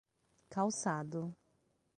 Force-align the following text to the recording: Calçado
Calçado 0.49 1.31